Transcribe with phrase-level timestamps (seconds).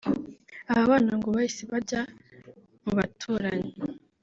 [0.71, 2.01] Aba bana ngo bahise bajya
[2.83, 3.71] mu baturanyi